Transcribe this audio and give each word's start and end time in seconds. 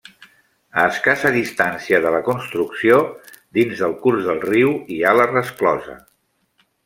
A 0.83 0.85
escassa 0.93 1.31
distància 1.35 1.99
de 2.05 2.13
la 2.15 2.21
construcció, 2.29 2.97
dins 3.59 3.85
del 3.85 3.95
curs 4.05 4.25
del 4.31 4.41
riu, 4.49 4.75
hi 4.95 4.99
ha 5.03 5.13
la 5.21 5.31
resclosa. 5.35 5.99